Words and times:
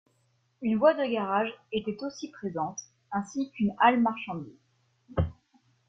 Une 0.63 0.79
voie 0.79 0.95
de 0.95 1.03
garage 1.13 1.53
était 1.71 2.03
aussi 2.03 2.31
présente 2.31 2.79
ainsi 3.11 3.51
qu'une 3.51 3.75
halle 3.77 4.01
marchandise. 4.01 4.57